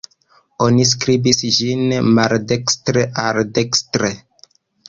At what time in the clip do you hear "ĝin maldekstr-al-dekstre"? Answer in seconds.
1.57-4.11